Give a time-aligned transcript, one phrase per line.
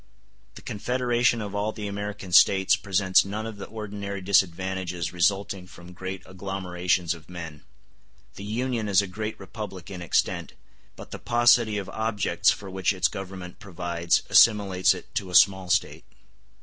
[0.55, 5.93] The confederation of all the American States presents none of the ordinary disadvantages resulting from
[5.93, 7.61] great agglomerations of men.
[8.33, 10.53] The Union is a great republic in extent,
[10.95, 15.69] but the paucity of objects for which its Government provides assimilates it to a small
[15.69, 16.03] State.